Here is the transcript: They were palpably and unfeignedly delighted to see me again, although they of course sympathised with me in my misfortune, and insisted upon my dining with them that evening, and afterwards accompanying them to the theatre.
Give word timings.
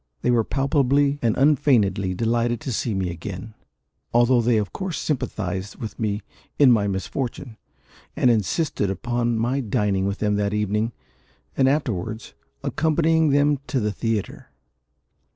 They 0.23 0.31
were 0.31 0.43
palpably 0.43 1.19
and 1.21 1.37
unfeignedly 1.37 2.15
delighted 2.15 2.59
to 2.61 2.71
see 2.73 2.95
me 2.95 3.11
again, 3.11 3.53
although 4.11 4.41
they 4.41 4.57
of 4.57 4.73
course 4.73 4.97
sympathised 4.97 5.75
with 5.75 5.99
me 5.99 6.23
in 6.57 6.71
my 6.71 6.87
misfortune, 6.87 7.55
and 8.15 8.31
insisted 8.31 8.89
upon 8.89 9.37
my 9.37 9.59
dining 9.59 10.07
with 10.07 10.17
them 10.17 10.37
that 10.37 10.55
evening, 10.55 10.91
and 11.55 11.69
afterwards 11.69 12.33
accompanying 12.63 13.29
them 13.29 13.59
to 13.67 13.79
the 13.79 13.91
theatre. 13.91 14.47